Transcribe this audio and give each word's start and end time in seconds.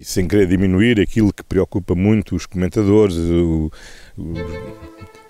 sem 0.00 0.28
querer 0.28 0.46
diminuir 0.46 1.00
aquilo 1.00 1.32
que 1.32 1.42
preocupa 1.42 1.94
muito 1.94 2.36
os 2.36 2.46
comentadores, 2.46 3.16
o, 3.16 3.70
o, 4.18 4.34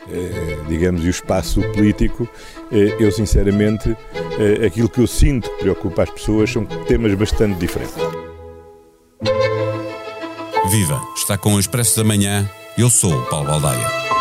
eh, 0.08 0.58
digamos, 0.68 1.04
e 1.04 1.08
o 1.08 1.10
espaço 1.10 1.60
político, 1.72 2.28
eh, 2.72 2.96
eu 2.98 3.12
sinceramente, 3.12 3.96
eh, 4.38 4.66
aquilo 4.66 4.88
que 4.88 5.00
eu 5.00 5.06
sinto 5.06 5.48
que 5.50 5.58
preocupa 5.58 6.02
as 6.02 6.10
pessoas 6.10 6.50
são 6.50 6.64
temas 6.64 7.14
bastante 7.14 7.58
diferentes. 7.58 7.94
Viva! 10.70 11.00
Está 11.16 11.38
com 11.38 11.54
o 11.54 11.60
Expresso 11.60 11.96
da 11.96 12.04
Manhã. 12.04 12.48
Eu 12.76 12.90
sou 12.90 13.14
o 13.14 13.26
Paulo 13.26 13.46
Baldaia. 13.46 14.15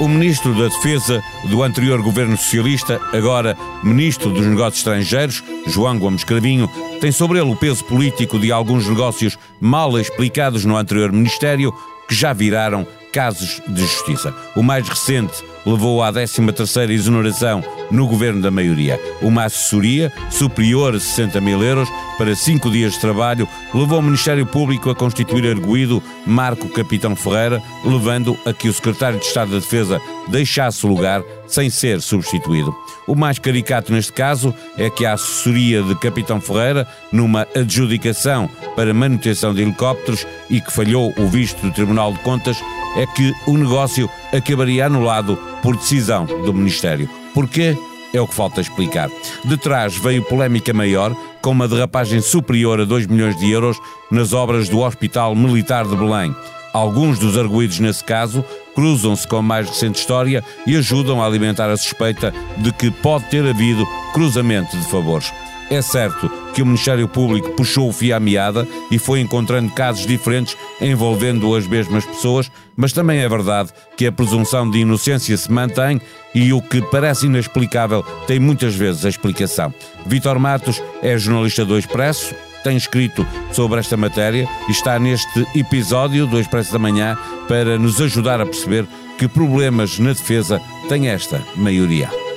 O 0.00 0.06
ministro 0.06 0.54
da 0.54 0.68
Defesa 0.68 1.20
do 1.50 1.60
anterior 1.60 2.00
governo 2.00 2.36
socialista, 2.36 3.00
agora 3.12 3.56
ministro 3.82 4.30
dos 4.30 4.46
Negócios 4.46 4.78
Estrangeiros, 4.78 5.42
João 5.66 5.98
Gomes 5.98 6.22
Cravinho, 6.22 6.70
tem 7.00 7.10
sobre 7.10 7.40
ele 7.40 7.50
o 7.50 7.56
peso 7.56 7.84
político 7.84 8.38
de 8.38 8.52
alguns 8.52 8.86
negócios 8.88 9.36
mal 9.60 9.98
explicados 9.98 10.64
no 10.64 10.76
anterior 10.76 11.10
ministério 11.10 11.74
que 12.08 12.14
já 12.14 12.32
viraram 12.32 12.86
casos 13.18 13.60
de 13.66 13.80
justiça. 13.80 14.32
O 14.54 14.62
mais 14.62 14.88
recente 14.88 15.42
levou 15.66 16.04
à 16.04 16.12
13ª 16.12 16.88
exoneração 16.88 17.64
no 17.90 18.06
governo 18.06 18.40
da 18.40 18.48
maioria. 18.48 19.00
Uma 19.20 19.46
assessoria 19.46 20.12
superior 20.30 20.94
a 20.94 21.00
60 21.00 21.40
mil 21.40 21.60
euros 21.60 21.88
para 22.16 22.36
cinco 22.36 22.70
dias 22.70 22.92
de 22.92 23.00
trabalho 23.00 23.48
levou 23.74 23.98
o 23.98 24.02
Ministério 24.02 24.46
Público 24.46 24.88
a 24.88 24.94
constituir 24.94 25.50
arguído 25.50 26.00
Marco 26.24 26.68
Capitão 26.68 27.16
Ferreira, 27.16 27.60
levando 27.84 28.38
a 28.46 28.52
que 28.52 28.68
o 28.68 28.72
secretário 28.72 29.18
de 29.18 29.24
Estado 29.24 29.50
da 29.50 29.58
Defesa 29.58 30.00
deixasse 30.28 30.86
o 30.86 30.88
lugar 30.88 31.24
sem 31.48 31.68
ser 31.70 32.00
substituído. 32.00 32.72
O 33.04 33.16
mais 33.16 33.38
caricato 33.38 33.92
neste 33.92 34.12
caso 34.12 34.54
é 34.76 34.88
que 34.88 35.04
a 35.04 35.14
assessoria 35.14 35.82
de 35.82 35.94
Capitão 35.96 36.40
Ferreira, 36.40 36.86
numa 37.10 37.48
adjudicação 37.56 38.48
para 38.76 38.94
manutenção 38.94 39.52
de 39.52 39.62
helicópteros 39.62 40.24
e 40.48 40.60
que 40.60 40.70
falhou 40.70 41.12
o 41.16 41.26
visto 41.26 41.60
do 41.62 41.72
Tribunal 41.72 42.12
de 42.12 42.18
Contas, 42.20 42.62
é 42.96 43.06
que 43.06 43.32
o 43.46 43.56
negócio 43.56 44.08
acabaria 44.32 44.86
anulado 44.86 45.38
por 45.62 45.76
decisão 45.76 46.24
do 46.24 46.52
Ministério. 46.52 47.08
Porquê? 47.34 47.76
É 48.12 48.20
o 48.20 48.26
que 48.26 48.34
falta 48.34 48.60
explicar. 48.60 49.10
De 49.44 49.56
trás 49.56 49.96
veio 49.96 50.22
polémica 50.22 50.72
maior, 50.72 51.14
com 51.42 51.50
uma 51.50 51.68
derrapagem 51.68 52.20
superior 52.20 52.80
a 52.80 52.84
2 52.84 53.06
milhões 53.06 53.36
de 53.36 53.50
euros 53.50 53.78
nas 54.10 54.32
obras 54.32 54.68
do 54.68 54.80
Hospital 54.80 55.34
Militar 55.34 55.86
de 55.86 55.94
Belém. 55.94 56.34
Alguns 56.72 57.18
dos 57.18 57.36
arguídos 57.36 57.78
nesse 57.80 58.04
caso 58.04 58.44
cruzam-se 58.74 59.26
com 59.26 59.36
a 59.36 59.42
mais 59.42 59.68
recente 59.68 59.98
história 59.98 60.44
e 60.66 60.76
ajudam 60.76 61.22
a 61.22 61.26
alimentar 61.26 61.68
a 61.70 61.76
suspeita 61.76 62.32
de 62.58 62.72
que 62.72 62.90
pode 62.90 63.24
ter 63.26 63.44
havido 63.44 63.86
cruzamento 64.12 64.76
de 64.76 64.84
favores. 64.90 65.32
É 65.70 65.82
certo 65.82 66.30
que 66.54 66.62
o 66.62 66.66
Ministério 66.66 67.06
Público 67.06 67.50
puxou 67.52 67.88
o 67.88 67.92
fio 67.92 68.16
à 68.16 68.20
meada 68.20 68.66
e 68.90 68.98
foi 68.98 69.20
encontrando 69.20 69.70
casos 69.72 70.06
diferentes 70.06 70.56
envolvendo 70.80 71.54
as 71.54 71.66
mesmas 71.66 72.06
pessoas, 72.06 72.50
mas 72.74 72.92
também 72.92 73.18
é 73.20 73.28
verdade 73.28 73.70
que 73.96 74.06
a 74.06 74.12
presunção 74.12 74.68
de 74.70 74.78
inocência 74.78 75.36
se 75.36 75.52
mantém 75.52 76.00
e 76.34 76.52
o 76.52 76.62
que 76.62 76.80
parece 76.90 77.26
inexplicável 77.26 78.02
tem 78.26 78.40
muitas 78.40 78.74
vezes 78.74 79.04
a 79.04 79.10
explicação. 79.10 79.72
Vítor 80.06 80.38
Matos 80.38 80.82
é 81.02 81.18
jornalista 81.18 81.66
do 81.66 81.78
Expresso, 81.78 82.34
tem 82.64 82.76
escrito 82.76 83.26
sobre 83.52 83.78
esta 83.78 83.96
matéria 83.96 84.48
e 84.68 84.72
está 84.72 84.98
neste 84.98 85.46
episódio 85.54 86.26
do 86.26 86.40
Expresso 86.40 86.72
da 86.72 86.78
Manhã 86.78 87.16
para 87.46 87.78
nos 87.78 88.00
ajudar 88.00 88.40
a 88.40 88.46
perceber 88.46 88.86
que 89.18 89.28
problemas 89.28 89.98
na 89.98 90.10
defesa 90.10 90.60
tem 90.88 91.08
esta 91.08 91.42
maioria. 91.56 92.27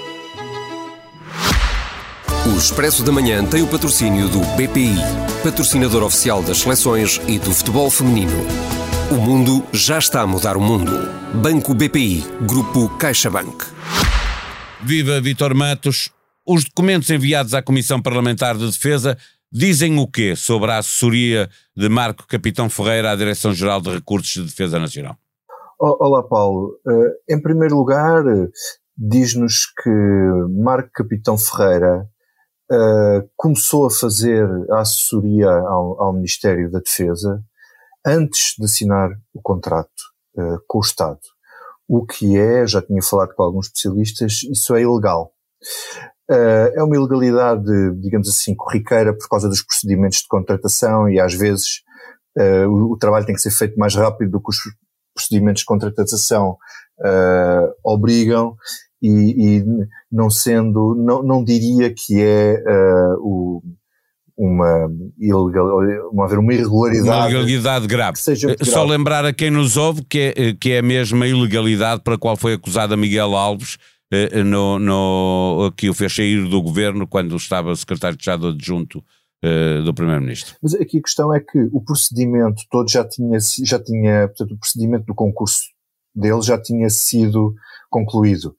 O 2.62 2.64
Expresso 2.64 3.04
da 3.04 3.12
Manhã 3.12 3.44
tem 3.44 3.64
o 3.64 3.68
patrocínio 3.68 4.30
do 4.30 4.40
BPI, 4.56 4.94
patrocinador 5.44 6.04
oficial 6.04 6.44
das 6.44 6.60
seleções 6.60 7.20
e 7.28 7.40
do 7.40 7.52
futebol 7.52 7.90
feminino. 7.90 8.38
O 9.10 9.16
mundo 9.16 9.66
já 9.74 9.98
está 9.98 10.22
a 10.22 10.28
mudar 10.28 10.56
o 10.56 10.62
mundo. 10.62 10.92
Banco 11.42 11.74
BPI, 11.74 12.24
Grupo 12.48 12.88
CaixaBank. 13.00 13.66
Viva 14.84 15.20
Vitor 15.20 15.56
Matos. 15.56 16.12
Os 16.46 16.64
documentos 16.64 17.10
enviados 17.10 17.56
à 17.56 17.64
Comissão 17.64 18.00
Parlamentar 18.00 18.56
de 18.56 18.68
Defesa 18.68 19.18
dizem 19.52 19.98
o 19.98 20.06
quê 20.06 20.36
sobre 20.36 20.70
a 20.70 20.78
assessoria 20.78 21.50
de 21.76 21.90
Marco 21.90 22.28
Capitão 22.28 22.70
Ferreira 22.70 23.10
à 23.10 23.16
Direção-Geral 23.16 23.82
de 23.82 23.90
Recursos 23.90 24.34
de 24.34 24.44
Defesa 24.44 24.78
Nacional? 24.78 25.18
Olá, 25.80 26.22
Paulo. 26.22 26.78
Eh, 26.88 27.34
em 27.34 27.42
primeiro 27.42 27.76
lugar, 27.76 28.24
diz-nos 28.96 29.66
que 29.66 29.90
Marco 30.64 30.92
Capitão 30.94 31.40
Ferreira 31.40 32.08
uh, 32.72 33.30
começou 33.36 33.86
a 33.86 33.92
fazer 33.92 34.48
a 34.72 34.80
assessoria 34.80 35.50
ao, 35.50 36.02
ao, 36.02 36.14
Ministério 36.14 36.72
da 36.72 36.80
Defesa 36.80 37.44
antes 38.06 38.56
de 38.58 38.66
assinar 38.66 39.10
o 39.34 39.42
contrato 39.42 39.90
uh, 40.38 40.58
com 40.68 40.78
o 40.78 40.82
Estado. 40.82 41.20
O 41.88 42.06
que 42.06 42.38
é, 42.38 42.66
já 42.66 42.82
tinha 42.82 43.02
falado 43.02 43.34
com 43.36 43.44
alguns 43.44 43.68
especialistas, 43.68 44.44
isso 44.44 44.74
é 44.74 44.82
ilegal. 44.82 45.34
Uh, 46.30 46.72
é 46.74 46.84
uma 46.84 46.96
ilegalidade, 46.96 47.70
digamos 48.00 48.30
assim, 48.30 48.56
corriqueira 48.56 49.14
por 49.14 49.28
causa 49.28 49.50
dos 49.50 49.62
procedimentos 49.62 50.20
de 50.20 50.28
contratação 50.28 51.10
e 51.10 51.20
às 51.20 51.34
vezes 51.34 51.82
o, 52.70 52.94
o, 52.94 52.98
trabalho 52.98 53.26
tem 53.26 53.36
que 53.36 53.42
ser 53.42 53.52
feito 53.52 53.78
mais 53.78 53.94
rápido 53.94 54.32
do 54.32 54.42
que 54.42 54.52
os 54.52 54.58
procedimentos 55.14 55.60
de 55.60 55.66
contratação 55.66 56.58
obrigam 57.84 58.56
e, 59.02 59.58
e 59.58 59.66
não 60.12 60.30
sendo, 60.30 60.96
não, 60.96 61.24
não 61.24 61.44
diria 61.44 61.92
que 61.94 62.22
é 62.22 62.54
uh, 62.54 63.18
o, 63.20 63.64
uma 64.38 64.90
ilegal, 65.18 65.80
uma, 66.12 66.28
uma 66.28 66.54
irregularidade. 66.54 67.10
Uma 67.10 67.30
ilegalidade 67.30 67.88
grave. 67.88 68.20
Eh, 68.20 68.66
só 68.66 68.84
lembrar 68.84 69.26
a 69.26 69.34
quem 69.34 69.50
nos 69.50 69.76
ouve 69.76 70.04
que 70.06 70.20
é, 70.20 70.34
eh, 70.36 70.54
que 70.54 70.72
é 70.72 70.80
a 70.80 70.84
mesma 70.84 71.26
ilegalidade 71.26 72.02
para 72.04 72.16
a 72.16 72.18
qual 72.18 72.38
foi 72.38 72.54
acusado 72.54 72.96
Miguel 72.98 73.36
Alves, 73.36 73.78
no, 74.46 74.78
no, 74.78 75.72
que 75.78 75.90
o 75.90 75.94
fez 75.94 76.14
sair 76.14 76.46
do 76.46 76.62
governo 76.62 77.08
quando 77.08 77.34
estava 77.38 77.74
secretário 77.78 78.18
de 78.18 78.22
Estado 78.22 78.50
adjunto 78.50 79.02
do 79.86 79.94
Primeiro-Ministro. 79.94 80.54
Mas 80.62 80.76
aqui 80.76 80.98
a 80.98 81.02
questão 81.02 81.34
é 81.34 81.40
que 81.40 81.70
o 81.72 81.82
procedimento 81.82 82.62
todo 82.70 82.92
já 82.92 83.08
tinha, 83.08 83.40
já 83.64 83.80
tinha, 83.82 84.28
portanto, 84.28 84.52
o 84.52 84.60
procedimento 84.60 85.06
do 85.06 85.16
concurso 85.16 85.62
dele 86.14 86.42
já 86.42 86.62
tinha 86.62 86.90
sido 86.90 87.56
concluído 87.90 88.54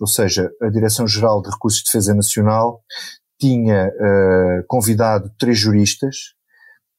ou 0.00 0.06
seja, 0.06 0.50
a 0.60 0.68
Direção-Geral 0.68 1.42
de 1.42 1.50
Recursos 1.50 1.80
de 1.80 1.86
Defesa 1.86 2.14
Nacional 2.14 2.82
tinha 3.38 3.88
uh, 3.88 4.64
convidado 4.66 5.30
três 5.38 5.58
juristas. 5.58 6.34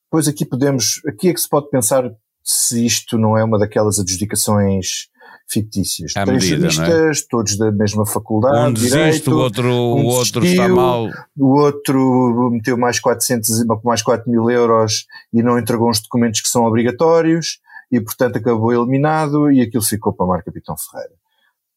Pois 0.10 0.28
aqui 0.28 0.46
podemos, 0.46 1.02
aqui 1.08 1.30
é 1.30 1.34
que 1.34 1.42
se 1.42 1.50
pode 1.50 1.70
pensar 1.70 2.10
se 2.44 2.86
isto 2.86 3.18
não 3.18 3.38
é 3.38 3.44
uma 3.44 3.58
daquelas 3.58 4.00
adjudicações 4.00 5.08
fictícias. 5.48 6.14
À 6.16 6.26
três 6.26 6.44
medida, 6.44 6.68
é? 6.68 6.70
juristas, 6.70 7.20
é? 7.20 7.28
todos 7.30 7.58
da 7.58 7.72
mesma 7.72 8.06
faculdade, 8.06 8.70
um 8.70 8.74
desiste, 8.74 8.98
direito, 8.98 9.32
o 9.32 9.38
outro, 9.38 9.68
um 9.68 10.04
o 10.04 10.06
outro 10.06 10.42
desistiu, 10.42 10.64
está 10.64 10.76
mal. 10.76 11.10
O 11.38 11.60
outro 11.60 12.50
meteu 12.52 12.78
mais 12.78 13.00
400, 13.00 13.66
mais 13.84 14.02
4 14.02 14.30
mil 14.30 14.50
euros 14.50 15.06
e 15.34 15.42
não 15.42 15.58
entregou 15.60 15.90
uns 15.90 16.02
documentos 16.02 16.42
que 16.42 16.50
são 16.50 16.66
obrigatórios 16.66 17.60
e 17.92 18.00
portanto 18.02 18.38
acabou 18.38 18.74
eliminado 18.74 19.52
e 19.52 19.62
aquilo 19.62 19.84
ficou 19.84 20.14
para 20.14 20.26
Mar 20.26 20.44
Capitão 20.44 20.76
Ferreira. 20.78 21.14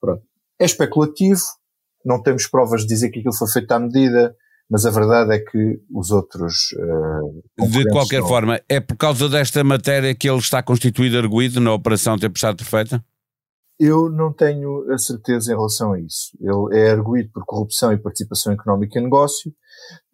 Pronto. 0.01 0.23
É 0.61 0.65
especulativo, 0.65 1.41
não 2.05 2.23
temos 2.23 2.47
provas 2.47 2.83
de 2.83 2.89
dizer 2.89 3.11
que 3.11 3.21
aquilo 3.21 3.35
foi 3.35 3.49
feito 3.49 3.71
à 3.73 3.79
medida, 3.79 4.35
mas 4.71 4.85
a 4.85 4.91
verdade 4.91 5.35
é 5.35 5.39
que 5.39 5.81
os 5.95 6.11
outros. 6.11 6.73
Uh, 6.73 7.69
de 7.69 7.89
qualquer 7.89 8.21
não... 8.21 8.29
forma, 8.29 8.61
é 8.69 8.81
por 8.81 8.97
causa 8.97 9.29
desta 9.29 9.65
matéria 9.65 10.15
que 10.15 10.29
ele 10.29 10.39
está 10.39 10.63
constituído 10.63 11.17
arguído 11.17 11.61
na 11.61 11.73
Operação 11.73 12.19
Tempestade 12.19 12.57
Perfeita? 12.57 13.03
Eu 13.81 14.11
não 14.11 14.33
tenho 14.33 14.93
a 14.93 14.99
certeza 14.99 15.53
em 15.53 15.57
relação 15.57 15.93
a 15.93 16.01
isso. 16.01 16.37
Ele 16.41 16.77
é 16.77 16.91
arguído 16.91 17.31
por 17.33 17.45
corrupção 17.47 17.93
e 17.93 17.97
participação 17.97 18.53
económica 18.53 18.99
em 18.99 19.05
negócio 19.05 19.55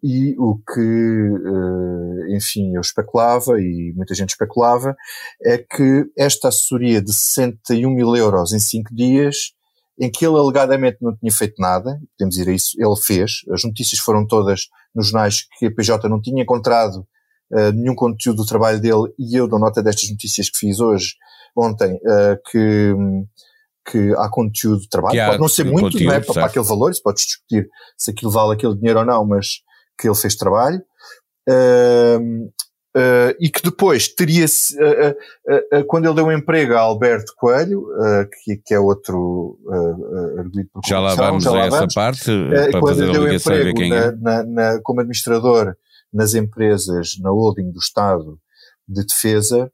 e 0.03 0.35
o 0.37 0.57
que, 0.57 0.79
uh, 0.79 2.35
enfim, 2.35 2.75
eu 2.75 2.81
especulava 2.81 3.59
e 3.59 3.91
muita 3.95 4.13
gente 4.13 4.29
especulava 4.29 4.95
é 5.43 5.57
que 5.57 6.05
esta 6.15 6.49
assessoria 6.49 7.01
de 7.01 7.11
61 7.11 7.89
mil 7.89 8.15
euros 8.15 8.53
em 8.53 8.59
5 8.59 8.93
dias 8.93 9.55
em 9.99 10.11
que 10.11 10.25
ele 10.25 10.37
alegadamente 10.37 10.97
não 11.01 11.15
tinha 11.15 11.31
feito 11.31 11.55
nada, 11.59 11.99
podemos 12.17 12.37
a 12.37 12.51
isso, 12.51 12.71
ele 12.77 12.95
fez, 13.01 13.41
as 13.51 13.63
notícias 13.63 13.99
foram 13.99 14.27
todas 14.27 14.67
nos 14.93 15.07
jornais 15.07 15.45
que 15.57 15.67
a 15.67 15.71
PJ 15.71 16.09
não 16.09 16.21
tinha 16.21 16.43
encontrado 16.43 17.07
uh, 17.51 17.71
nenhum 17.73 17.95
conteúdo 17.95 18.37
do 18.37 18.45
trabalho 18.45 18.79
dele 18.79 19.13
e 19.17 19.35
eu 19.39 19.47
dou 19.47 19.59
nota 19.59 19.81
destas 19.81 20.09
notícias 20.09 20.49
que 20.49 20.57
fiz 20.57 20.79
hoje, 20.79 21.15
ontem, 21.55 21.95
uh, 21.95 22.37
que, 22.51 22.93
que 23.89 24.13
há 24.17 24.29
conteúdo 24.29 24.81
de 24.81 24.89
trabalho, 24.89 25.15
pode 25.27 25.39
não 25.39 25.47
ser 25.47 25.63
muito, 25.63 25.83
conteúdo, 25.83 26.05
não 26.05 26.13
é, 26.13 26.19
para, 26.19 26.33
para, 26.33 26.45
aquele 26.45 26.65
valor, 26.65 26.93
se 26.93 27.01
pode 27.01 27.17
discutir 27.17 27.69
se 27.97 28.11
aquilo 28.11 28.31
vale 28.31 28.53
aquele 28.53 28.75
dinheiro 28.75 28.99
ou 28.99 29.05
não, 29.05 29.25
mas 29.25 29.61
que 29.97 30.07
ele 30.07 30.15
fez 30.15 30.35
trabalho. 30.35 30.81
Uh, 31.47 32.51
Uh, 32.95 33.35
e 33.41 33.49
que 33.49 33.61
depois 33.61 34.07
teria, 34.07 34.45
uh, 34.45 35.79
uh, 35.79 35.85
quando 35.85 36.05
ele 36.05 36.13
deu 36.13 36.27
um 36.27 36.31
emprego 36.31 36.75
a 36.75 36.79
Alberto 36.79 37.33
Coelho, 37.35 37.85
que, 38.41 38.55
que, 38.55 38.73
é 38.73 38.79
outro 38.79 39.59
arguido 40.39 40.69
por 40.71 40.81
Já 40.87 41.01
lá 41.01 41.13
vamos 41.13 41.43
já 41.43 41.51
lá 41.51 41.63
a 41.63 41.65
essa 41.65 41.77
vamos, 41.79 41.93
parte, 41.93 42.31
para 42.71 42.79
quando 42.79 42.87
fazer 42.87 43.03
ele 43.03 43.11
deu 43.11 43.33
emprego 43.33 43.77
quem 43.77 43.93
é. 43.93 44.11
na, 44.13 44.43
na, 44.43 44.79
como 44.81 45.01
administrador 45.01 45.75
nas 46.13 46.35
empresas, 46.35 47.17
na 47.19 47.31
holding 47.31 47.69
do 47.69 47.79
Estado 47.79 48.39
de 48.87 49.05
Defesa, 49.05 49.69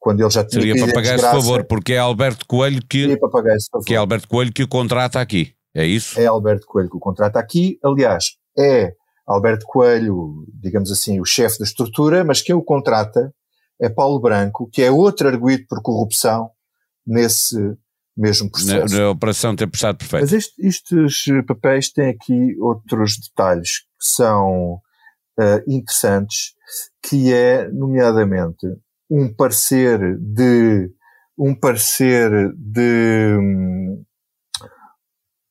quando 0.00 0.20
ele 0.20 0.30
já 0.30 0.44
tinha 0.44 0.60
Seria 0.60 0.84
para 0.84 0.94
pagar 0.94 1.14
esse 1.14 1.24
favor, 1.24 1.64
porque 1.64 1.92
é 1.92 1.98
Alberto 1.98 2.44
Coelho 2.44 2.82
que, 2.88 3.16
que 3.86 3.94
é 3.94 3.96
Alberto 3.96 4.26
Coelho 4.26 4.52
que 4.52 4.64
o 4.64 4.68
contrata 4.68 5.20
aqui, 5.20 5.54
é 5.72 5.86
isso? 5.86 6.18
É 6.18 6.26
Alberto 6.26 6.66
Coelho 6.66 6.90
que 6.90 6.96
o 6.96 7.00
contrata 7.00 7.38
aqui, 7.38 7.78
aliás, 7.84 8.32
é 8.58 8.94
Alberto 9.26 9.64
Coelho, 9.66 10.46
digamos 10.52 10.90
assim, 10.90 11.20
o 11.20 11.24
chefe 11.24 11.58
da 11.58 11.64
estrutura, 11.64 12.24
mas 12.24 12.42
quem 12.42 12.54
o 12.54 12.62
contrata 12.62 13.32
é 13.80 13.88
Paulo 13.88 14.20
Branco, 14.20 14.68
que 14.70 14.82
é 14.82 14.90
outro 14.90 15.28
arguído 15.28 15.64
por 15.68 15.82
corrupção 15.82 16.50
nesse 17.06 17.56
mesmo 18.16 18.50
processo. 18.50 18.94
Na, 18.94 19.02
na 19.02 19.10
operação 19.10 19.56
ter 19.56 19.66
prestado 19.66 19.96
perfeito. 19.96 20.22
Mas 20.22 20.32
este, 20.32 20.66
estes 20.66 21.24
papéis 21.46 21.90
têm 21.90 22.10
aqui 22.10 22.56
outros 22.60 23.18
detalhes 23.18 23.80
que 23.80 24.06
são 24.06 24.74
uh, 25.38 25.62
interessantes, 25.66 26.54
que 27.02 27.32
é, 27.32 27.68
nomeadamente, 27.70 28.66
um 29.10 29.32
parecer 29.32 30.16
de 30.18 30.90
um 31.36 31.54
parecer 31.54 32.30
de 32.56 33.36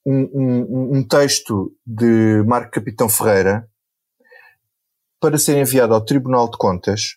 um, 0.06 0.30
um, 0.34 0.98
um 0.98 1.08
texto 1.08 1.72
de 1.86 2.44
Marco 2.46 2.72
Capitão 2.72 3.08
Ferreira 3.08 3.68
para 5.20 5.38
ser 5.38 5.58
enviado 5.58 5.94
ao 5.94 6.04
Tribunal 6.04 6.50
de 6.50 6.58
Contas 6.58 7.16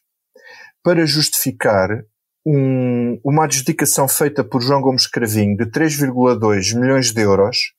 para 0.82 1.04
justificar 1.04 2.04
um, 2.46 3.18
uma 3.24 3.44
adjudicação 3.44 4.06
feita 4.06 4.44
por 4.44 4.62
João 4.62 4.80
Gomes 4.80 5.08
Cravinho 5.08 5.56
de 5.56 5.66
3,2 5.66 6.78
milhões 6.78 7.12
de 7.12 7.20
euros 7.20 7.72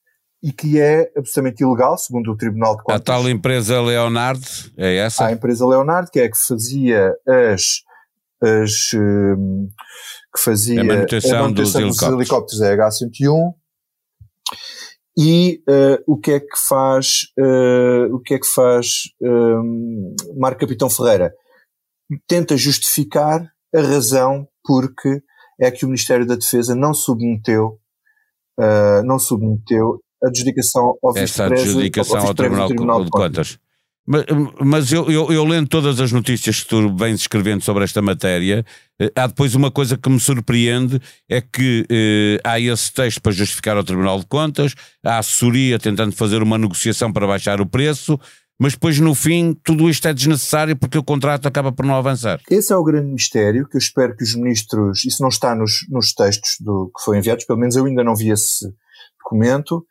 e 0.44 0.52
que 0.52 0.80
é 0.80 1.10
absolutamente 1.16 1.64
ilegal, 1.64 1.98
segundo 1.98 2.32
o 2.32 2.36
Tribunal 2.36 2.76
de 2.76 2.84
Contas. 2.84 3.02
A 3.02 3.04
tal 3.04 3.30
empresa 3.30 3.82
Leonardo, 3.82 4.46
é 4.76 4.98
essa? 4.98 5.26
A 5.26 5.32
empresa 5.32 5.66
Leonardo, 5.66 6.12
que 6.12 6.20
é 6.20 6.26
a 6.26 6.32
que 6.32 6.38
fazia 6.38 7.16
as, 7.26 7.82
as 8.44 8.94
um, 8.94 9.70
que 10.36 10.42
fazia 10.44 10.82
a 10.82 10.84
manutenção, 10.84 11.38
a 11.38 11.42
manutenção 11.44 11.82
dos, 11.82 12.02
dos 12.02 12.02
helicópteros, 12.12 12.62
helicópteros 12.62 13.02
H101 13.02 13.54
e 15.18 15.64
uh, 15.68 16.04
o 16.06 16.18
que 16.18 16.32
é 16.32 16.40
que 16.40 16.58
faz 16.68 17.24
uh, 17.40 18.14
o 18.14 18.20
que 18.20 18.36
é 18.36 18.40
que 18.40 18.48
faz 18.48 19.04
um, 19.20 20.16
Marco 20.38 20.60
Capitão 20.60 20.90
Ferreira 20.90 21.34
tenta 22.28 22.56
justificar 22.56 23.52
a 23.76 23.82
razão 23.82 24.48
porque 24.64 25.22
é 25.60 25.72
que 25.72 25.86
o 25.86 25.88
Ministério 25.88 26.26
da 26.26 26.36
Defesa 26.36 26.76
não 26.76 26.94
submeteu 26.94 27.80
uh, 28.60 29.04
não 29.04 29.18
submeteu 29.18 30.00
a 30.24 30.28
adjudicação 30.28 30.96
ao 31.04 31.18
adjudicação 31.18 32.20
ao, 32.20 32.34
Tribunal 32.34 33.04
de 33.04 33.10
Contas. 33.10 33.60
Mas, 34.08 34.24
mas 34.64 34.92
eu, 34.94 35.12
eu, 35.12 35.34
eu, 35.34 35.44
lendo 35.44 35.68
todas 35.68 36.00
as 36.00 36.14
notícias 36.14 36.64
que 36.64 36.70
tu 36.70 36.96
vens 36.96 37.20
escrevendo 37.20 37.62
sobre 37.62 37.84
esta 37.84 38.02
matéria, 38.02 38.66
eh, 39.02 39.12
há 39.14 39.28
depois 39.28 39.54
uma 39.54 39.70
coisa 39.70 39.98
que 39.98 40.10
me 40.10 40.18
surpreende, 40.18 41.02
é 41.30 41.42
que 41.42 41.86
eh, 41.90 42.40
há 42.42 42.58
esse 42.58 42.94
texto 42.94 43.22
para 43.22 43.34
justificar 43.34 43.76
ao 43.76 43.84
Tribunal 43.84 44.18
de 44.20 44.26
Contas, 44.26 44.74
há 45.04 45.16
a 45.16 45.20
assessoria 45.20 45.78
tentando 45.78 46.16
fazer 46.16 46.42
uma 46.42 46.58
negociação 46.58 47.12
para 47.12 47.28
baixar 47.28 47.60
o 47.60 47.66
preço, 47.66 48.18
mas 48.58 48.74
depois 48.74 48.98
no 48.98 49.14
fim 49.14 49.54
tudo 49.62 49.90
isto 49.90 50.08
é 50.08 50.14
desnecessário 50.14 50.78
porque 50.78 50.98
o 50.98 51.04
contrato 51.04 51.46
acaba 51.46 51.74
por 51.74 51.86
não 51.86 51.96
avançar. 51.96 52.40
Esse 52.50 52.72
é 52.72 52.78
o 52.78 52.84
grande 52.86 53.12
mistério 53.12 53.68
que 53.68 53.76
eu 53.76 53.80
espero 53.80 54.16
que 54.16 54.24
os 54.24 54.34
ministros, 54.36 55.04
isso 55.04 55.22
não 55.22 55.30
está 55.30 55.54
nos, 55.54 55.86
nos 55.90 56.14
textos 56.14 56.56
do, 56.62 56.90
que 56.96 57.04
foram 57.04 57.20
enviados, 57.20 57.44
pelo 57.44 57.60
menos 57.60 57.76
eu 57.76 57.86
ainda 57.86 58.06
não 58.06 58.16
vi 58.16 58.30
esse 58.30 58.74
documento, 59.22 59.86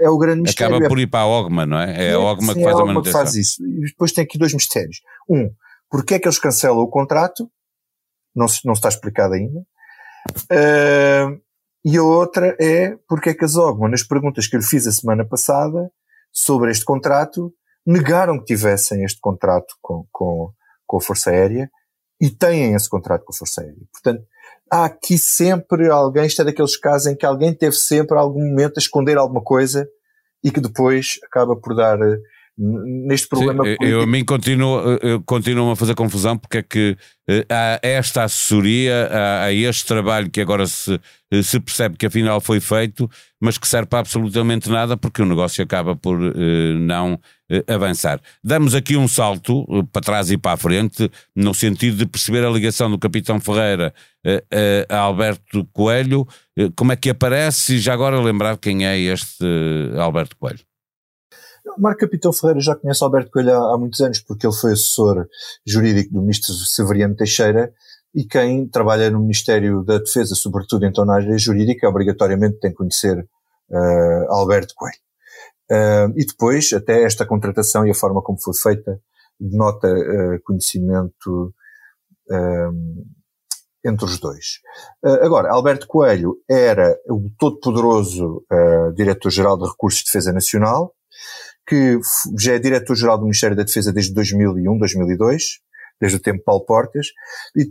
é 0.00 0.10
o 0.10 0.18
grande 0.18 0.42
mistério. 0.42 0.76
Acaba 0.76 0.88
por 0.88 0.98
ir 0.98 1.06
para 1.06 1.20
a 1.20 1.26
OGMA, 1.26 1.66
não 1.66 1.78
é? 1.78 2.08
É 2.08 2.12
a 2.12 2.18
OGMA 2.18 2.54
sim, 2.54 2.58
que 2.58 2.64
faz 2.64 2.78
é 2.78 2.82
a, 2.82 2.84
manutenção. 2.84 3.20
Faz 3.20 3.34
isso. 3.34 3.64
E 3.64 3.86
depois 3.86 4.12
tem 4.12 4.24
aqui 4.24 4.38
dois 4.38 4.54
mistérios. 4.54 5.00
Um, 5.28 5.50
porque 5.90 6.14
é 6.14 6.18
que 6.18 6.26
eles 6.26 6.38
cancelam 6.38 6.78
o 6.78 6.88
contrato? 6.88 7.50
Não, 8.34 8.48
se, 8.48 8.64
não 8.64 8.72
está 8.72 8.88
explicado 8.88 9.34
ainda. 9.34 9.60
Uh, 10.50 11.40
e 11.84 11.96
a 11.96 12.02
outra 12.02 12.56
é 12.60 12.96
porque 13.08 13.30
é 13.30 13.34
que 13.34 13.44
as 13.44 13.56
OGMA, 13.56 13.88
nas 13.88 14.02
perguntas 14.02 14.46
que 14.46 14.56
eu 14.56 14.60
lhe 14.60 14.66
fiz 14.66 14.86
a 14.86 14.92
semana 14.92 15.24
passada 15.24 15.90
sobre 16.32 16.70
este 16.70 16.84
contrato, 16.84 17.52
negaram 17.86 18.38
que 18.38 18.44
tivessem 18.44 19.04
este 19.04 19.20
contrato 19.20 19.74
com, 19.80 20.06
com, 20.12 20.52
com 20.86 20.96
a 20.98 21.00
Força 21.00 21.30
Aérea 21.30 21.70
e 22.20 22.30
têm 22.30 22.74
esse 22.74 22.88
contrato 22.88 23.24
com 23.24 23.32
a 23.32 23.36
Força 23.36 23.62
Aérea. 23.62 23.82
Portanto, 23.92 24.24
há 24.70 24.84
aqui 24.84 25.18
sempre 25.18 25.88
alguém, 25.88 26.26
isto 26.26 26.42
é 26.42 26.44
daqueles 26.44 26.76
casos 26.76 27.08
em 27.08 27.16
que 27.16 27.26
alguém 27.26 27.52
teve 27.52 27.74
sempre 27.74 28.16
algum 28.16 28.46
momento 28.46 28.78
a 28.78 28.80
esconder 28.80 29.18
alguma 29.18 29.42
coisa 29.42 29.88
e 30.42 30.50
que 30.50 30.60
depois 30.60 31.18
acaba 31.24 31.56
por 31.56 31.74
dar 31.74 32.00
eh, 32.00 32.18
neste 32.60 33.28
problema 33.28 33.64
Sim, 33.64 33.76
Eu 33.80 34.02
a 34.02 34.06
mim 34.06 34.24
continuo, 34.24 34.82
continuo 35.24 35.70
a 35.70 35.76
fazer 35.76 35.94
confusão 35.94 36.36
porque 36.36 36.58
é 36.58 36.62
que 36.62 36.96
eh, 37.30 37.46
há 37.48 37.78
esta 37.80 38.24
assessoria, 38.24 39.08
há, 39.08 39.44
há 39.44 39.52
este 39.52 39.86
trabalho 39.86 40.28
que 40.28 40.40
agora 40.40 40.66
se, 40.66 41.00
eh, 41.30 41.42
se 41.42 41.60
percebe 41.60 41.96
que 41.96 42.06
afinal 42.06 42.40
foi 42.40 42.58
feito, 42.58 43.08
mas 43.40 43.56
que 43.56 43.68
serve 43.68 43.86
para 43.86 44.00
absolutamente 44.00 44.68
nada 44.68 44.96
porque 44.96 45.22
o 45.22 45.26
negócio 45.26 45.62
acaba 45.62 45.94
por 45.94 46.18
uh, 46.20 46.34
não 46.80 47.20
avançar. 47.66 48.20
Damos 48.44 48.74
aqui 48.74 48.96
um 48.96 49.08
salto 49.08 49.66
para 49.92 50.02
trás 50.02 50.30
e 50.30 50.36
para 50.36 50.52
a 50.52 50.56
frente, 50.56 51.10
no 51.34 51.52
sentido 51.54 51.96
de 51.96 52.06
perceber 52.06 52.44
a 52.44 52.50
ligação 52.50 52.90
do 52.90 52.98
Capitão 52.98 53.40
Ferreira 53.40 53.92
a 54.88 54.96
Alberto 54.98 55.66
Coelho, 55.72 56.28
como 56.76 56.92
é 56.92 56.96
que 56.96 57.10
aparece 57.10 57.74
e 57.74 57.78
já 57.80 57.92
agora 57.92 58.20
lembrar 58.20 58.56
quem 58.56 58.86
é 58.86 58.96
este 58.96 59.44
Alberto 59.98 60.36
Coelho. 60.36 60.69
Marco 61.78 62.00
Capitão 62.00 62.32
Ferreira 62.32 62.60
já 62.60 62.74
conhece 62.74 63.02
Alberto 63.02 63.30
Coelho 63.30 63.54
há, 63.54 63.74
há, 63.74 63.78
muitos 63.78 64.00
anos, 64.00 64.20
porque 64.20 64.46
ele 64.46 64.54
foi 64.54 64.72
assessor 64.72 65.26
jurídico 65.66 66.12
do 66.12 66.20
ministro 66.20 66.52
Severiano 66.54 67.16
Teixeira 67.16 67.72
e 68.14 68.24
quem 68.24 68.66
trabalha 68.66 69.10
no 69.10 69.20
Ministério 69.20 69.84
da 69.84 69.98
Defesa, 69.98 70.34
sobretudo 70.34 70.84
então 70.84 71.04
na 71.04 71.14
área 71.14 71.38
jurídica, 71.38 71.88
obrigatoriamente 71.88 72.58
tem 72.58 72.70
que 72.70 72.76
conhecer 72.76 73.18
uh, 73.70 74.32
Alberto 74.32 74.74
Coelho. 74.74 74.96
Uh, 75.70 76.12
e 76.16 76.26
depois, 76.26 76.72
até 76.72 77.04
esta 77.04 77.24
contratação 77.24 77.86
e 77.86 77.90
a 77.90 77.94
forma 77.94 78.20
como 78.20 78.40
foi 78.40 78.54
feita, 78.54 79.00
denota 79.38 79.88
uh, 79.88 80.42
conhecimento 80.44 81.54
entre 83.84 84.04
os 84.04 84.20
dois. 84.20 84.60
agora, 85.02 85.50
Alberto 85.50 85.88
Coelho 85.88 86.36
era 86.48 86.96
o 87.08 87.28
todo-poderoso 87.36 88.44
Diretor-Geral 88.94 89.58
de 89.58 89.68
Recursos 89.68 89.98
de 89.98 90.04
Defesa 90.04 90.32
Nacional, 90.32 90.94
que 91.70 92.00
já 92.36 92.54
é 92.54 92.58
diretor-geral 92.58 93.16
do 93.16 93.22
Ministério 93.22 93.56
da 93.56 93.62
Defesa 93.62 93.92
desde 93.92 94.12
2001, 94.12 94.76
2002, 94.76 95.60
desde 96.00 96.18
o 96.18 96.20
tempo 96.20 96.38
de 96.38 96.44
Paulo 96.44 96.64
Portas, 96.64 97.06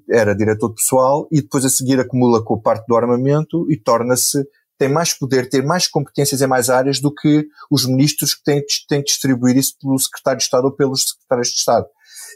era 0.10 0.34
diretor 0.34 0.74
pessoal 0.74 1.28
e 1.30 1.42
depois 1.42 1.66
a 1.66 1.70
seguir 1.70 2.00
acumula 2.00 2.42
com 2.42 2.54
a 2.54 2.62
parte 2.62 2.88
do 2.88 2.96
armamento 2.96 3.70
e 3.70 3.76
torna-se, 3.76 4.48
tem 4.78 4.88
mais 4.88 5.14
poder, 5.14 5.50
tem 5.50 5.62
mais 5.62 5.90
competências 5.90 6.42
em 6.42 6.48
mais 6.48 6.70
áreas 6.70 7.02
do 7.02 7.14
que 7.14 7.46
os 7.70 7.86
ministros 7.86 8.34
que 8.36 8.44
têm, 8.44 8.64
têm 8.88 9.04
distribuir 9.04 9.58
isso 9.58 9.74
pelo 9.82 10.00
secretário 10.00 10.38
de 10.38 10.44
Estado 10.46 10.66
ou 10.66 10.72
pelos 10.72 11.04
secretários 11.04 11.50
de 11.50 11.56
Estado. 11.56 11.86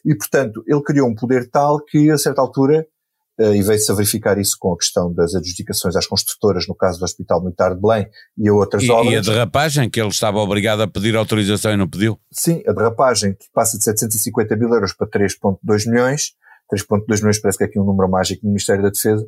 E, 0.04 0.14
portanto, 0.14 0.62
ele 0.68 0.84
criou 0.84 1.08
um 1.08 1.16
poder 1.16 1.50
tal 1.50 1.80
que, 1.80 2.12
a 2.12 2.18
certa 2.18 2.42
altura, 2.42 2.86
e 3.52 3.62
veio-se 3.62 3.92
a 3.92 3.96
verificar 3.96 4.38
isso 4.38 4.56
com 4.60 4.74
a 4.74 4.78
questão 4.78 5.12
das 5.14 5.34
adjudicações 5.36 5.96
às 5.96 6.06
construtoras, 6.06 6.68
no 6.68 6.76
caso 6.76 7.00
do 7.00 7.06
Hospital 7.06 7.42
Militar 7.42 7.74
de 7.74 7.82
Belém 7.82 8.08
e 8.38 8.48
a 8.48 8.54
outras 8.54 8.84
e, 8.84 8.92
obras. 8.92 9.14
E 9.14 9.18
a 9.18 9.22
derrapagem, 9.22 9.90
que 9.90 10.00
ele 10.00 10.10
estava 10.10 10.38
obrigado 10.40 10.82
a 10.82 10.88
pedir 10.88 11.16
autorização 11.16 11.74
e 11.74 11.78
não 11.78 11.88
pediu? 11.88 12.20
Sim, 12.32 12.62
a 12.68 12.72
derrapagem, 12.72 13.34
que 13.34 13.46
passa 13.54 13.78
de 13.78 13.84
750 13.84 14.56
mil 14.56 14.70
euros 14.74 14.94
para 14.94 15.08
3,2 15.08 15.90
milhões, 15.90 16.34
3,2 16.72 17.20
milhões 17.20 17.40
parece 17.40 17.58
que 17.58 17.64
é 17.64 17.68
aqui 17.68 17.80
um 17.80 17.86
número 17.86 18.10
mágico 18.10 18.44
do 18.44 18.48
Ministério 18.48 18.84
da 18.84 18.90
Defesa, 18.90 19.26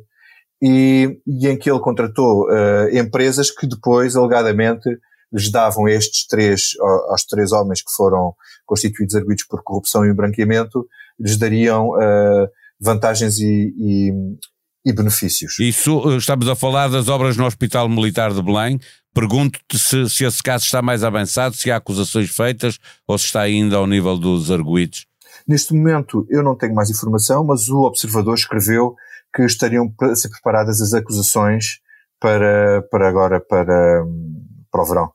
e, 0.62 1.20
e 1.26 1.48
em 1.48 1.58
que 1.58 1.70
ele 1.70 1.80
contratou 1.80 2.46
uh, 2.46 2.88
empresas 2.96 3.50
que 3.50 3.66
depois, 3.66 4.16
alegadamente, 4.16 4.88
lhes 5.32 5.50
davam 5.50 5.88
estes 5.88 6.26
três, 6.26 6.72
aos 7.08 7.24
três 7.24 7.52
homens 7.52 7.82
que 7.82 7.92
foram 7.92 8.34
constituídos 8.64 9.14
arguidos 9.14 9.44
por 9.44 9.62
corrupção 9.62 10.04
e 10.06 10.14
branqueamento, 10.14 10.86
lhes 11.18 11.36
dariam 11.36 11.90
uh, 11.90 12.48
vantagens 12.80 13.38
e, 13.38 13.74
e, 13.76 14.12
e 14.84 14.92
benefícios. 14.92 15.58
Isso, 15.58 16.10
eh, 16.10 16.16
estamos 16.16 16.48
a 16.48 16.56
falar 16.56 16.88
das 16.88 17.08
obras 17.08 17.36
no 17.36 17.46
Hospital 17.46 17.88
Militar 17.88 18.32
de 18.32 18.42
Belém. 18.42 18.78
Pergunto-te 19.14 19.78
se, 19.78 20.08
se 20.10 20.24
esse 20.24 20.42
caso 20.42 20.64
está 20.64 20.82
mais 20.82 21.02
avançado, 21.02 21.56
se 21.56 21.70
há 21.70 21.76
acusações 21.76 22.30
feitas 22.30 22.78
ou 23.06 23.16
se 23.16 23.26
está 23.26 23.40
ainda 23.40 23.76
ao 23.76 23.86
nível 23.86 24.18
dos 24.18 24.50
arguídos. 24.50 25.06
Neste 25.46 25.74
momento 25.74 26.26
eu 26.28 26.42
não 26.42 26.56
tenho 26.56 26.74
mais 26.74 26.90
informação, 26.90 27.44
mas 27.44 27.68
o 27.68 27.82
observador 27.82 28.34
escreveu 28.34 28.94
que 29.34 29.42
estariam 29.42 29.92
a 30.00 30.14
ser 30.14 30.28
preparadas 30.28 30.80
as 30.80 30.94
acusações 30.94 31.80
para, 32.20 32.82
para 32.90 33.08
agora, 33.08 33.40
para, 33.40 34.04
para 34.70 34.82
o 34.82 34.86
verão. 34.86 35.12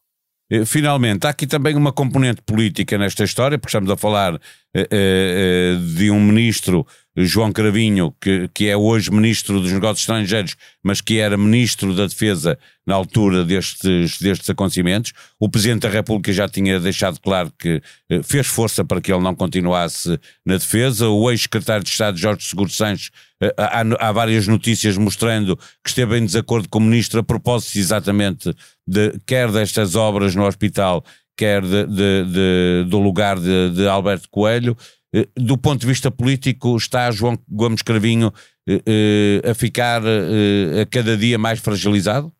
Eh, 0.51 0.65
finalmente, 0.65 1.25
há 1.25 1.29
aqui 1.29 1.47
também 1.47 1.75
uma 1.75 1.93
componente 1.93 2.41
política 2.41 2.97
nesta 2.97 3.23
história, 3.23 3.57
porque 3.57 3.69
estamos 3.69 3.89
a 3.89 3.95
falar 3.95 4.35
eh, 4.75 4.87
eh, 4.91 5.77
de 5.95 6.11
um 6.11 6.19
ministro, 6.19 6.85
João 7.15 7.53
Cravinho, 7.53 8.13
que, 8.19 8.49
que 8.53 8.67
é 8.67 8.75
hoje 8.75 9.11
ministro 9.11 9.61
dos 9.61 9.71
Negócios 9.71 10.01
Estrangeiros, 10.01 10.57
mas 10.83 10.99
que 10.99 11.19
era 11.19 11.37
ministro 11.37 11.95
da 11.95 12.05
Defesa 12.05 12.59
na 12.85 12.95
altura 12.95 13.45
destes, 13.45 14.19
destes 14.19 14.49
acontecimentos. 14.49 15.13
O 15.39 15.47
Presidente 15.47 15.83
da 15.83 15.89
República 15.89 16.33
já 16.33 16.49
tinha 16.49 16.79
deixado 16.79 17.19
claro 17.21 17.51
que 17.57 17.81
fez 18.23 18.47
força 18.47 18.83
para 18.83 18.99
que 18.99 19.11
ele 19.11 19.21
não 19.21 19.35
continuasse 19.35 20.19
na 20.45 20.55
Defesa. 20.55 21.07
O 21.09 21.29
ex-secretário 21.29 21.83
de 21.83 21.89
Estado, 21.89 22.17
Jorge 22.17 22.47
Seguro 22.47 22.69
Sanches, 22.69 23.11
há, 23.57 23.81
há 23.99 24.11
várias 24.11 24.47
notícias 24.47 24.97
mostrando 24.97 25.57
que 25.57 25.89
esteve 25.89 26.17
em 26.17 26.25
desacordo 26.25 26.69
com 26.69 26.79
o 26.79 26.81
ministro 26.81 27.19
a 27.19 27.23
propósito 27.23 27.77
exatamente 27.77 28.53
de, 28.91 29.17
quer 29.25 29.49
destas 29.49 29.95
obras 29.95 30.35
no 30.35 30.45
hospital, 30.45 31.03
quer 31.37 31.61
de, 31.61 31.85
de, 31.87 32.85
do 32.89 32.99
lugar 32.99 33.39
de, 33.39 33.87
Alberto 33.87 34.27
Coelho. 34.29 34.75
Eh, 35.13 35.27
do 35.35 35.57
ponto 35.57 35.81
de 35.81 35.87
vista 35.87 36.11
político, 36.11 36.75
está 36.75 37.09
João 37.09 37.39
Gomes 37.49 37.81
Cravinho 37.81 38.33
eh, 38.67 38.81
eh, 38.85 39.49
a 39.49 39.53
ficar 39.53 40.01
a 40.03 40.85
cada 40.91 41.15
dia 41.15 41.37
mais 41.37 41.59
fragilizado? 41.59 42.31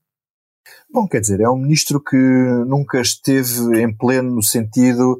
Bom, 0.93 1.07
quer 1.07 1.21
dizer, 1.21 1.39
é 1.39 1.49
um 1.49 1.57
ministro 1.57 2.03
que 2.03 2.17
nunca 2.67 2.99
esteve 2.99 3.81
em 3.81 3.95
pleno 3.95 4.35
no 4.35 4.43
sentido 4.43 5.17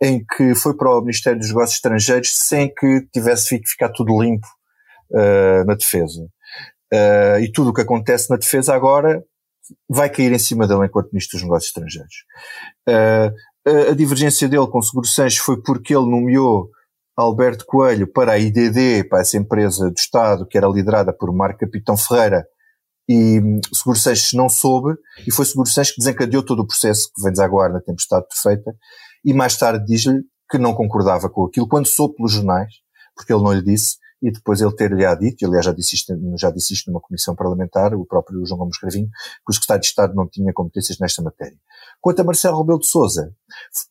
em 0.00 0.24
que 0.24 0.54
foi 0.54 0.76
para 0.76 0.96
o 0.96 1.00
Ministério 1.00 1.38
dos 1.38 1.48
Negócios 1.48 1.74
Estrangeiros 1.74 2.32
sem 2.34 2.72
que 2.72 3.06
tivesse 3.12 3.58
que 3.58 3.68
ficar 3.68 3.90
tudo 3.90 4.22
limpo 4.22 4.46
uh, 5.10 5.64
na 5.66 5.74
defesa. 5.74 6.22
Uh, 6.92 7.40
e 7.40 7.52
tudo 7.52 7.70
o 7.70 7.74
que 7.74 7.82
acontece 7.82 8.30
na 8.30 8.36
defesa 8.36 8.74
agora 8.74 9.22
vai 9.88 10.10
cair 10.10 10.32
em 10.32 10.38
cima 10.38 10.66
dele 10.66 10.86
enquanto 10.86 11.10
Ministro 11.12 11.38
dos 11.38 11.44
Negócios 11.44 11.68
Estrangeiros. 11.68 12.14
Uh, 12.88 13.90
a 13.90 13.94
divergência 13.94 14.48
dele 14.48 14.66
com 14.66 14.78
o 14.78 14.82
Seguro 14.82 15.06
Sanches 15.06 15.38
foi 15.38 15.60
porque 15.62 15.94
ele 15.94 16.10
nomeou 16.10 16.70
Alberto 17.16 17.64
Coelho 17.66 18.10
para 18.10 18.32
a 18.32 18.38
IDD, 18.38 19.04
para 19.08 19.20
essa 19.20 19.36
empresa 19.36 19.90
do 19.90 19.96
Estado 19.96 20.46
que 20.46 20.56
era 20.56 20.66
liderada 20.66 21.12
por 21.12 21.32
Marco 21.32 21.60
Capitão 21.60 21.96
Ferreira, 21.96 22.44
e 23.08 23.40
hum, 23.40 23.60
Seguro 23.72 23.98
Sanches 23.98 24.32
não 24.32 24.48
soube, 24.48 24.94
e 25.26 25.32
foi 25.32 25.44
Seguro 25.44 25.68
Sanches 25.68 25.94
que 25.94 26.00
desencadeou 26.00 26.42
todo 26.42 26.60
o 26.60 26.66
processo 26.66 27.10
que 27.14 27.22
vem 27.22 27.32
desaguar 27.32 27.72
na 27.72 27.80
Tempestade 27.80 28.26
Perfeita, 28.28 28.74
e 29.24 29.34
mais 29.34 29.56
tarde 29.56 29.84
diz-lhe 29.84 30.22
que 30.50 30.58
não 30.58 30.74
concordava 30.74 31.28
com 31.28 31.44
aquilo, 31.44 31.68
quando 31.68 31.86
soube 31.86 32.16
pelos 32.16 32.32
jornais, 32.32 32.72
porque 33.14 33.32
ele 33.32 33.42
não 33.42 33.52
lhe 33.52 33.62
disse, 33.62 33.96
e 34.22 34.30
depois 34.30 34.60
ele 34.60 34.74
ter-lhe 34.74 35.16
dito, 35.16 35.46
aliás 35.46 35.64
já 35.64 35.72
disse, 35.72 35.94
isto, 35.94 36.14
já 36.38 36.50
disse 36.50 36.74
isto 36.74 36.90
numa 36.90 37.00
comissão 37.00 37.34
parlamentar, 37.34 37.94
o 37.94 38.04
próprio 38.04 38.44
João 38.44 38.58
Gomes 38.58 38.78
Cravinho, 38.78 39.08
que 39.08 39.50
o 39.50 39.52
secretário 39.52 39.80
de 39.80 39.86
Estado 39.86 40.14
não 40.14 40.28
tinha 40.28 40.52
competências 40.52 40.98
nesta 40.98 41.22
matéria. 41.22 41.56
Quanto 42.00 42.20
a 42.20 42.24
Marcelo 42.24 42.60
Rebelo 42.60 42.80
de 42.80 42.86
Sousa, 42.86 43.34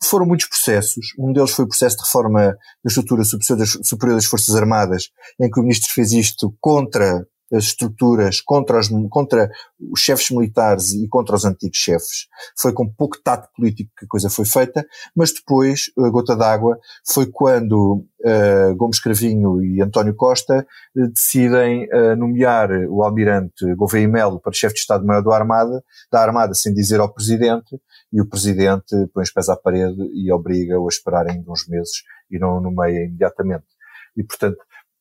foram 0.03 0.25
muitos 0.25 0.48
processos, 0.48 1.07
um 1.17 1.33
deles 1.33 1.51
foi 1.51 1.65
o 1.65 1.67
processo 1.67 1.98
de 1.98 2.03
reforma 2.03 2.39
da 2.83 2.88
estrutura 2.88 3.24
superior 3.24 4.15
das 4.15 4.25
Forças 4.25 4.55
Armadas, 4.55 5.09
em 5.39 5.50
que 5.50 5.59
o 5.59 5.63
ministro 5.63 5.91
fez 5.93 6.12
isto 6.12 6.55
contra 6.59 7.25
as 7.51 7.65
estruturas 7.65 8.41
contra 8.41 8.79
os, 8.79 8.89
contra 9.10 9.50
os 9.91 10.00
chefes 10.00 10.29
militares 10.29 10.94
e 10.94 11.08
contra 11.08 11.36
os 11.36 11.46
antigos 11.46 11.77
chefes. 11.77 12.27
Foi 12.58 12.74
com 12.74 12.88
pouco 12.88 13.18
tato 13.24 13.50
político 13.56 13.91
que 13.98 14.06
a 14.06 14.08
coisa 14.08 14.29
foi 14.29 14.46
feita, 14.46 14.86
mas 15.15 15.34
depois, 15.34 15.91
a 15.98 16.10
gota 16.10 16.36
d'água, 16.36 16.79
foi 17.12 17.25
quando 17.25 18.06
uh, 18.22 18.75
Gomes 18.75 19.00
Cravinho 19.00 19.63
e 19.63 19.82
António 19.82 20.15
Costa 20.15 20.65
uh, 20.96 21.08
decidem 21.08 21.88
uh, 21.91 22.15
nomear 22.15 22.70
o 22.89 23.03
almirante 23.03 23.74
Gouveia 23.75 24.08
Melo 24.08 24.39
para 24.39 24.53
chefe 24.53 24.75
de 24.75 24.82
Estado-Maior 24.82 25.24
da 25.24 25.36
Armada, 25.36 25.84
da 26.12 26.22
Armada 26.22 26.53
sem 26.53 26.74
dizer 26.74 27.00
ao 27.00 27.13
Presidente, 27.13 27.79
e 28.12 28.22
o 28.22 28.27
Presidente 28.27 28.96
põe 29.13 29.24
os 29.24 29.32
pés 29.32 29.50
à 29.50 29.56
parede 29.56 30.01
e 30.13 30.32
obriga-o 30.32 30.86
a 30.86 30.89
esperar 30.89 31.27
ainda 31.27 31.51
uns 31.51 31.68
meses 31.68 32.03
e 32.29 32.39
não 32.39 32.60
nomeia 32.60 33.06
imediatamente. 33.06 33.65
E, 34.18 34.24
portanto, 34.24 34.58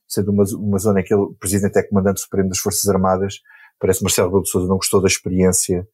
sendo 0.09 0.33
uma, 0.33 0.45
uma 0.57 0.79
zona 0.79 1.01
em 1.01 1.05
que 1.05 1.13
ele, 1.13 1.23
o 1.23 1.35
Presidente 1.39 1.79
é 1.79 1.83
Comandante 1.83 2.21
Supremo 2.21 2.49
das 2.49 2.59
Forças 2.59 2.89
Armadas, 2.89 3.35
parece 3.79 4.01
que 4.01 4.05
Marcelo 4.05 4.29
Rebelo 4.29 4.43
de 4.43 4.51
Sousa 4.51 4.67
não 4.67 4.77
gostou 4.77 5.01
da 5.01 5.07
experiência 5.07 5.87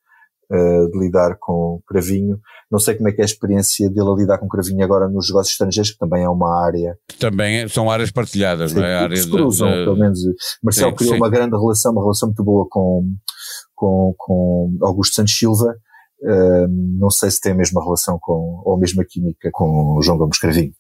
uh, 0.51 0.91
de 0.91 0.99
lidar 0.99 1.37
com 1.39 1.81
Cravinho. 1.87 2.39
Não 2.71 2.79
sei 2.79 2.95
como 2.95 3.09
é 3.09 3.13
que 3.13 3.21
é 3.21 3.25
a 3.25 3.27
experiência 3.27 3.89
dele 3.91 4.09
a 4.09 4.15
lidar 4.15 4.39
com 4.39 4.49
Cravinho 4.49 4.85
agora 4.85 5.09
nos 5.09 5.29
negócios 5.29 5.53
estrangeiros, 5.53 5.93
que 5.93 5.99
também 5.99 6.23
é 6.23 6.29
uma 6.29 6.65
área. 6.65 6.97
Também 7.19 7.63
é, 7.63 7.69
são 7.69 7.91
áreas 7.91 8.11
partilhadas, 8.11 8.73
sim, 8.73 8.79
não 8.79 8.85
é? 8.85 8.97
Áreas 8.97 9.23
se 9.23 9.31
cruzam, 9.31 9.69
de, 9.69 9.85
pelo 9.85 9.97
menos. 9.97 10.21
Marcelo 10.63 10.91
sim, 10.91 10.97
criou 10.97 11.15
sim. 11.15 11.21
uma 11.21 11.31
grande 11.31 11.57
relação, 11.57 11.93
uma 11.93 12.03
relação 12.03 12.29
muito 12.29 12.45
boa 12.45 12.67
com, 12.71 13.05
com, 13.75 14.15
com 14.17 14.79
Augusto 14.83 15.17
Santos 15.17 15.37
Silva. 15.37 15.77
Uh, 16.23 16.67
não 16.99 17.11
sei 17.11 17.31
se 17.31 17.41
tem 17.41 17.53
a 17.53 17.57
mesma 17.57 17.83
relação 17.83 18.19
com, 18.19 18.63
ou 18.65 18.77
a 18.77 18.79
mesma 18.79 19.05
química 19.05 19.51
com 19.53 20.01
João 20.03 20.17
Gomes 20.17 20.39
Cravinho. 20.39 20.73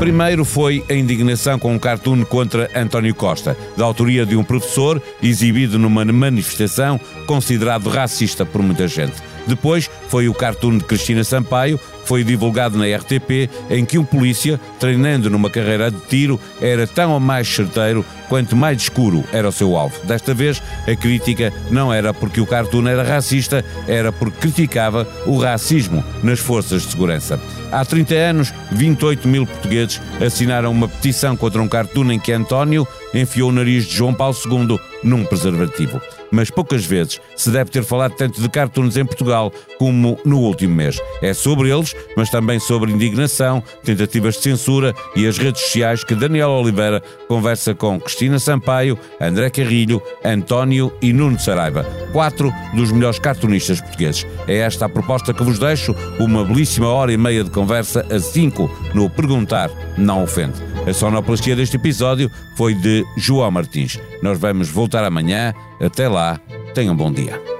Primeiro 0.00 0.46
foi 0.46 0.82
a 0.88 0.94
indignação 0.94 1.58
com 1.58 1.74
um 1.74 1.78
cartoon 1.78 2.24
contra 2.24 2.70
António 2.74 3.14
Costa, 3.14 3.54
da 3.76 3.84
autoria 3.84 4.24
de 4.24 4.34
um 4.34 4.42
professor, 4.42 5.00
exibido 5.22 5.78
numa 5.78 6.06
manifestação 6.06 6.98
considerado 7.26 7.90
racista 7.90 8.46
por 8.46 8.62
muita 8.62 8.88
gente. 8.88 9.12
Depois 9.46 9.90
foi 10.08 10.26
o 10.26 10.32
cartoon 10.32 10.78
de 10.78 10.84
Cristina 10.84 11.22
Sampaio, 11.22 11.78
foi 12.10 12.24
divulgado 12.24 12.76
na 12.76 12.86
RTP, 12.86 13.48
em 13.70 13.84
que 13.84 13.96
um 13.96 14.04
polícia, 14.04 14.58
treinando 14.80 15.30
numa 15.30 15.48
carreira 15.48 15.92
de 15.92 16.00
tiro, 16.08 16.40
era 16.60 16.84
tão 16.84 17.12
ou 17.12 17.20
mais 17.20 17.46
certeiro 17.46 18.04
quanto 18.28 18.56
mais 18.56 18.82
escuro 18.82 19.22
era 19.32 19.48
o 19.48 19.52
seu 19.52 19.76
alvo. 19.76 19.94
Desta 20.04 20.34
vez, 20.34 20.60
a 20.88 20.96
crítica 20.96 21.52
não 21.70 21.92
era 21.92 22.12
porque 22.12 22.40
o 22.40 22.46
cartoon 22.46 22.88
era 22.88 23.04
racista, 23.04 23.64
era 23.86 24.10
porque 24.10 24.40
criticava 24.40 25.06
o 25.24 25.38
racismo 25.38 26.02
nas 26.20 26.40
forças 26.40 26.82
de 26.82 26.90
segurança. 26.90 27.40
Há 27.70 27.84
30 27.84 28.14
anos, 28.16 28.52
28 28.72 29.28
mil 29.28 29.46
portugueses 29.46 30.02
assinaram 30.20 30.72
uma 30.72 30.88
petição 30.88 31.36
contra 31.36 31.62
um 31.62 31.68
cartoon 31.68 32.10
em 32.10 32.18
que 32.18 32.32
António 32.32 32.88
enfiou 33.14 33.50
o 33.50 33.52
nariz 33.52 33.86
de 33.86 33.94
João 33.94 34.12
Paulo 34.12 34.36
II 34.50 34.80
num 35.04 35.24
preservativo 35.24 36.00
mas 36.30 36.50
poucas 36.50 36.84
vezes 36.84 37.20
se 37.36 37.50
deve 37.50 37.70
ter 37.70 37.82
falado 37.82 38.14
tanto 38.14 38.40
de 38.40 38.48
cartoons 38.48 38.96
em 38.96 39.04
Portugal 39.04 39.52
como 39.78 40.18
no 40.24 40.38
último 40.38 40.74
mês. 40.74 40.98
É 41.20 41.34
sobre 41.34 41.70
eles, 41.70 41.94
mas 42.16 42.30
também 42.30 42.58
sobre 42.58 42.92
indignação, 42.92 43.62
tentativas 43.82 44.36
de 44.36 44.42
censura 44.42 44.94
e 45.16 45.26
as 45.26 45.38
redes 45.38 45.62
sociais 45.62 46.04
que 46.04 46.14
Daniel 46.14 46.50
Oliveira 46.50 47.02
conversa 47.28 47.74
com 47.74 48.00
Cristina 48.00 48.38
Sampaio, 48.38 48.98
André 49.20 49.50
Carrilho, 49.50 50.02
António 50.24 50.92
e 51.00 51.12
Nuno 51.12 51.38
Saraiva, 51.38 51.84
quatro 52.12 52.52
dos 52.74 52.92
melhores 52.92 53.18
cartunistas 53.18 53.80
portugueses. 53.80 54.26
É 54.46 54.56
esta 54.58 54.86
a 54.86 54.88
proposta 54.88 55.32
que 55.32 55.42
vos 55.42 55.58
deixo, 55.58 55.94
uma 56.18 56.44
belíssima 56.44 56.88
hora 56.88 57.12
e 57.12 57.16
meia 57.16 57.44
de 57.44 57.50
conversa 57.50 58.06
a 58.10 58.18
cinco 58.18 58.70
no 58.94 59.08
Perguntar 59.08 59.70
Não 59.96 60.22
Ofende. 60.22 60.70
A 60.86 60.92
sonoplastia 60.92 61.54
deste 61.54 61.76
episódio 61.76 62.30
foi 62.56 62.74
de 62.74 63.04
João 63.16 63.50
Martins. 63.50 63.98
Nós 64.22 64.38
vamos 64.38 64.68
voltar 64.68 65.04
amanhã. 65.04 65.52
Até 65.80 66.08
lá, 66.08 66.40
tenham 66.74 66.94
um 66.94 66.96
bom 66.96 67.12
dia. 67.12 67.59